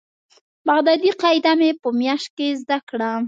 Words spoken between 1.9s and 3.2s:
مياشت کښې زده کړه.